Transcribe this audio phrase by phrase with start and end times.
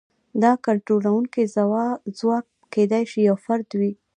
[0.43, 1.43] دا کنټرولونکی
[2.19, 3.91] ځواک کېدای شي یو فرد وي.